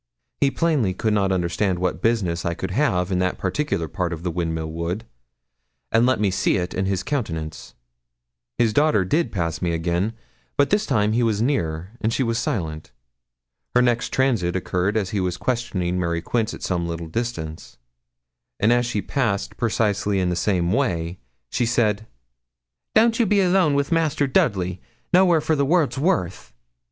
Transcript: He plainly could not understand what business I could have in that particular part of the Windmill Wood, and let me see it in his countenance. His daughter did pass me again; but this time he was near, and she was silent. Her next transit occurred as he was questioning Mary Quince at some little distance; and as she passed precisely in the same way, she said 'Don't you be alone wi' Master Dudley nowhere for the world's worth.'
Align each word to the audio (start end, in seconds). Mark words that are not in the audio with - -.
He 0.39 0.49
plainly 0.49 0.95
could 0.95 1.13
not 1.13 1.31
understand 1.31 1.77
what 1.77 2.01
business 2.01 2.43
I 2.43 2.55
could 2.55 2.71
have 2.71 3.11
in 3.11 3.19
that 3.19 3.37
particular 3.37 3.87
part 3.87 4.11
of 4.11 4.23
the 4.23 4.31
Windmill 4.31 4.71
Wood, 4.71 5.05
and 5.91 6.07
let 6.07 6.19
me 6.19 6.31
see 6.31 6.55
it 6.57 6.73
in 6.73 6.87
his 6.87 7.03
countenance. 7.03 7.75
His 8.57 8.73
daughter 8.73 9.05
did 9.05 9.31
pass 9.31 9.61
me 9.61 9.73
again; 9.73 10.13
but 10.57 10.71
this 10.71 10.87
time 10.87 11.11
he 11.13 11.21
was 11.21 11.39
near, 11.39 11.91
and 12.01 12.11
she 12.11 12.23
was 12.23 12.39
silent. 12.39 12.91
Her 13.75 13.81
next 13.83 14.09
transit 14.11 14.55
occurred 14.55 14.97
as 14.97 15.11
he 15.11 15.19
was 15.19 15.37
questioning 15.37 15.99
Mary 15.99 16.23
Quince 16.23 16.55
at 16.55 16.63
some 16.63 16.87
little 16.87 17.05
distance; 17.05 17.77
and 18.59 18.73
as 18.73 18.87
she 18.87 19.03
passed 19.03 19.55
precisely 19.55 20.19
in 20.19 20.29
the 20.29 20.35
same 20.35 20.71
way, 20.71 21.19
she 21.51 21.67
said 21.67 22.07
'Don't 22.95 23.19
you 23.19 23.27
be 23.27 23.39
alone 23.39 23.75
wi' 23.75 23.83
Master 23.91 24.25
Dudley 24.25 24.81
nowhere 25.13 25.41
for 25.41 25.55
the 25.55 25.63
world's 25.63 25.99
worth.' 25.99 26.55